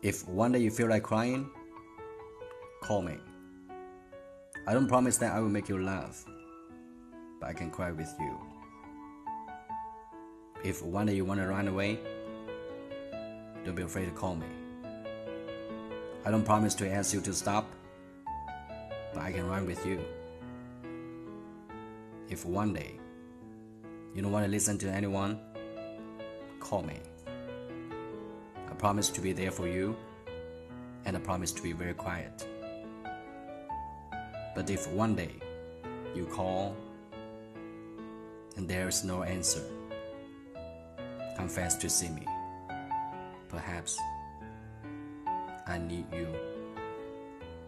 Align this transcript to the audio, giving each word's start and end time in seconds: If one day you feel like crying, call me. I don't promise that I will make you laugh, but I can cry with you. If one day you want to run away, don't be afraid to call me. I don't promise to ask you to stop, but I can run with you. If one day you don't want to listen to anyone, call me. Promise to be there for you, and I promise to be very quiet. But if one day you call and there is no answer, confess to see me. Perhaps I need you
If 0.00 0.28
one 0.28 0.52
day 0.52 0.60
you 0.60 0.70
feel 0.70 0.88
like 0.88 1.02
crying, 1.02 1.50
call 2.82 3.02
me. 3.02 3.16
I 4.64 4.72
don't 4.72 4.86
promise 4.86 5.16
that 5.16 5.32
I 5.32 5.40
will 5.40 5.48
make 5.48 5.68
you 5.68 5.82
laugh, 5.82 6.24
but 7.40 7.48
I 7.48 7.52
can 7.52 7.68
cry 7.68 7.90
with 7.90 8.14
you. 8.20 8.38
If 10.62 10.84
one 10.84 11.06
day 11.06 11.16
you 11.16 11.24
want 11.24 11.40
to 11.40 11.48
run 11.48 11.66
away, 11.66 11.98
don't 13.64 13.74
be 13.74 13.82
afraid 13.82 14.04
to 14.04 14.12
call 14.12 14.36
me. 14.36 14.46
I 16.24 16.30
don't 16.30 16.44
promise 16.44 16.76
to 16.76 16.88
ask 16.88 17.12
you 17.12 17.20
to 17.22 17.34
stop, 17.34 17.66
but 19.12 19.22
I 19.22 19.32
can 19.32 19.48
run 19.48 19.66
with 19.66 19.84
you. 19.84 20.00
If 22.28 22.44
one 22.44 22.72
day 22.72 23.00
you 24.14 24.22
don't 24.22 24.30
want 24.30 24.44
to 24.44 24.50
listen 24.50 24.78
to 24.78 24.88
anyone, 24.88 25.40
call 26.60 26.82
me. 26.82 27.00
Promise 28.78 29.10
to 29.10 29.20
be 29.20 29.32
there 29.32 29.50
for 29.50 29.66
you, 29.66 29.96
and 31.04 31.16
I 31.16 31.20
promise 31.20 31.50
to 31.52 31.62
be 31.62 31.72
very 31.72 31.94
quiet. 31.94 32.46
But 34.54 34.70
if 34.70 34.88
one 34.92 35.16
day 35.16 35.34
you 36.14 36.24
call 36.26 36.76
and 38.56 38.68
there 38.68 38.86
is 38.86 39.02
no 39.02 39.24
answer, 39.24 39.64
confess 41.36 41.74
to 41.78 41.90
see 41.90 42.08
me. 42.08 42.24
Perhaps 43.48 43.98
I 45.66 45.78
need 45.78 46.06
you 46.12 46.28